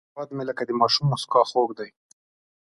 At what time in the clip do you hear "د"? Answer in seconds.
0.65-0.71